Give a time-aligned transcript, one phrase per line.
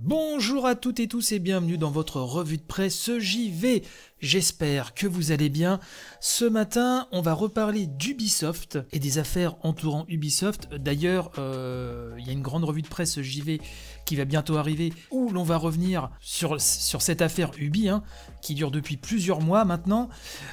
[0.00, 3.82] Bonjour à toutes et tous et bienvenue dans votre revue de presse JV.
[4.20, 5.80] J'espère que vous allez bien.
[6.20, 10.72] Ce matin, on va reparler d'Ubisoft et des affaires entourant Ubisoft.
[10.72, 13.60] D'ailleurs, euh, il y a une grande revue de presse JV
[14.06, 18.04] qui va bientôt arriver où l'on va revenir sur, cette affaire Ubi hein,
[18.40, 20.10] qui dure depuis plusieurs mois maintenant.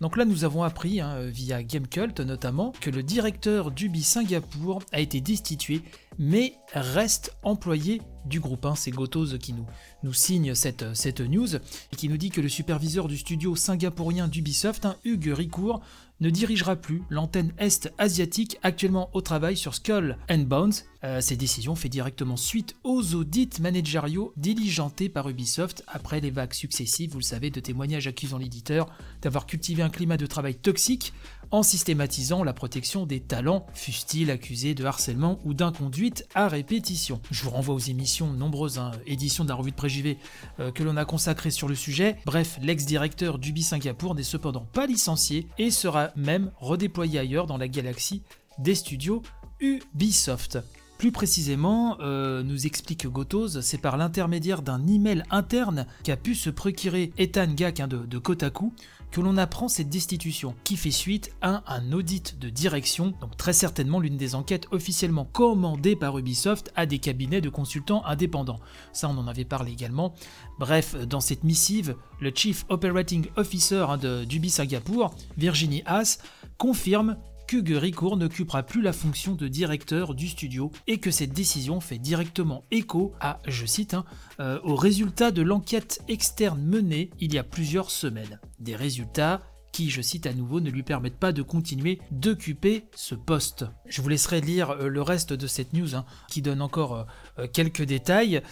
[0.00, 4.98] Donc là, nous avons appris, hein, via Gamecult notamment, que le directeur d'Ubi Singapour a
[4.98, 5.82] été destitué
[6.18, 8.66] mais reste employé du groupe.
[8.66, 8.74] Hein.
[8.74, 9.54] C'est Gotos qui
[10.02, 14.28] nous, signe cette, cette news et qui nous dit que le superviseur du studio singapourien
[14.28, 15.80] d'Ubisoft, hein, Hugues Ricourt,
[16.20, 20.72] ne dirigera plus l'antenne Est asiatique actuellement au travail sur Skull and Bones.
[21.04, 26.52] Euh, ces décisions fait directement suite aux audits managériaux diligentés par Ubisoft après les vagues
[26.54, 28.88] successives, vous le savez, de témoignages accusant l'éditeur
[29.22, 31.12] d'avoir cultivé un climat de travail toxique
[31.50, 37.20] en systématisant la protection des talents, fussent-ils accusés de harcèlement ou d'inconduite à répétition.
[37.30, 40.18] Je vous renvoie aux émissions, nombreuses hein, éditions de la revue de Préjuvé
[40.60, 42.16] euh, que l'on a consacrées sur le sujet.
[42.26, 47.68] Bref, l'ex-directeur d'Ubi Singapour n'est cependant pas licencié et sera même redéployé ailleurs dans la
[47.68, 48.22] galaxie
[48.58, 49.22] des studios
[49.60, 50.58] Ubisoft.
[50.98, 56.50] Plus précisément, euh, nous explique Gotos, c'est par l'intermédiaire d'un email interne qu'a pu se
[56.50, 58.72] procurer Ethan Gak hein, de, Kotaku
[59.12, 63.52] que l'on apprend cette destitution, qui fait suite à un audit de direction, donc très
[63.52, 68.58] certainement l'une des enquêtes officiellement commandées par Ubisoft à des cabinets de consultants indépendants.
[68.92, 70.14] Ça, on en avait parlé également.
[70.58, 76.18] Bref, dans cette missive, le Chief Operating Officer hein, d'Ubi Singapour, Virginie Haas,
[76.58, 77.16] confirme
[77.48, 81.98] qu'Hugues Ricourt n'occupera plus la fonction de directeur du studio et que cette décision fait
[81.98, 84.04] directement écho à, je cite, hein,
[84.38, 88.38] euh, aux résultats de l'enquête externe menée il y a plusieurs semaines.
[88.60, 89.40] Des résultats
[89.72, 93.64] qui, je cite à nouveau, ne lui permettent pas de continuer d'occuper ce poste.
[93.86, 97.06] Je vous laisserai lire euh, le reste de cette news hein, qui donne encore
[97.38, 98.42] euh, quelques détails.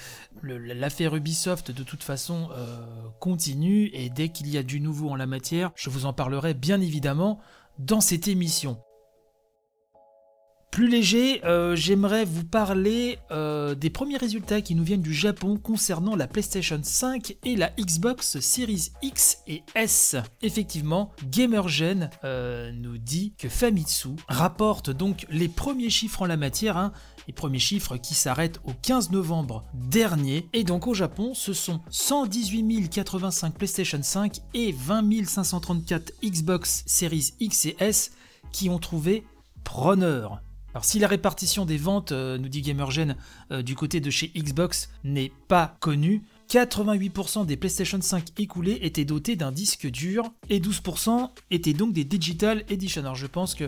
[0.43, 2.49] L'affaire Ubisoft, de toute façon,
[3.21, 6.55] continue et dès qu'il y a du nouveau en la matière, je vous en parlerai
[6.55, 7.41] bien évidemment
[7.79, 8.79] dans cette émission.
[10.77, 15.57] Plus léger, euh, j'aimerais vous parler euh, des premiers résultats qui nous viennent du Japon
[15.57, 20.17] concernant la PlayStation 5 et la Xbox Series X et S.
[20.43, 26.77] Effectivement, GamerGen euh, nous dit que Famitsu rapporte donc les premiers chiffres en la matière,
[26.77, 26.93] hein,
[27.27, 30.47] les premiers chiffres qui s'arrêtent au 15 novembre dernier.
[30.53, 37.33] Et donc au Japon, ce sont 118 085 PlayStation 5 et 20 534 Xbox Series
[37.41, 38.11] X et S
[38.53, 39.25] qui ont trouvé
[39.65, 40.43] preneur.
[40.77, 43.17] Alors si la répartition des ventes, euh, nous dit Gamergen,
[43.51, 49.07] euh, du côté de chez Xbox n'est pas connue, 88% des PlayStation 5 écoulés étaient
[49.07, 53.01] dotés d'un disque dur et 12% étaient donc des Digital Edition.
[53.01, 53.65] Alors je pense que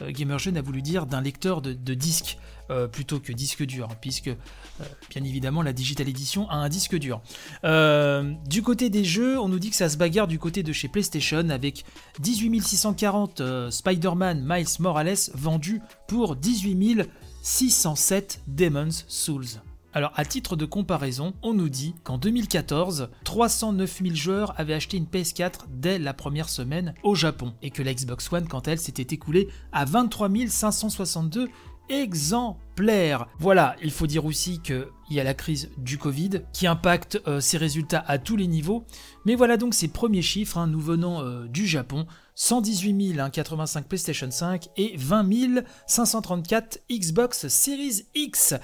[0.00, 2.38] euh, Gamergen a voulu dire d'un lecteur de, de disque.
[2.70, 6.96] Euh, plutôt que disque dur, puisque euh, bien évidemment la Digital Edition a un disque
[6.96, 7.20] dur.
[7.64, 10.72] Euh, du côté des jeux, on nous dit que ça se bagarre du côté de
[10.72, 11.84] chez PlayStation avec
[12.20, 17.02] 18 640 Spider-Man Miles Morales vendus pour 18
[17.42, 19.60] 607 Demon's Souls.
[19.92, 24.96] Alors, à titre de comparaison, on nous dit qu'en 2014, 309 000 joueurs avaient acheté
[24.96, 28.72] une PS4 dès la première semaine au Japon, et que la Xbox One, quant à
[28.72, 31.48] elle, s'était écoulée à 23 562
[31.88, 33.26] exempt exemplaire.
[33.38, 37.40] Voilà, il faut dire aussi qu'il y a la crise du Covid qui impacte euh,
[37.40, 38.84] ces résultats à tous les niveaux.
[39.24, 42.06] Mais voilà donc ces premiers chiffres, hein, nous venons euh, du Japon.
[42.36, 48.54] 118 085 PlayStation 5 et 20 534 Xbox Series X.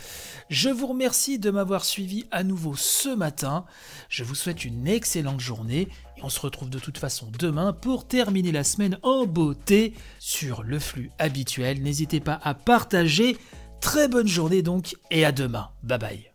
[0.49, 3.65] Je vous remercie de m'avoir suivi à nouveau ce matin.
[4.09, 5.83] Je vous souhaite une excellente journée
[6.17, 10.65] et on se retrouve de toute façon demain pour terminer la semaine en beauté sur
[10.65, 11.81] le flux habituel.
[11.81, 13.37] N'hésitez pas à partager.
[13.81, 15.71] Très bonne journée donc et à demain.
[15.83, 16.30] Bye bye.